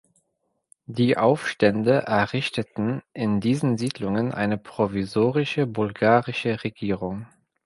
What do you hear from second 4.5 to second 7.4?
provisorische bulgarische Regierung.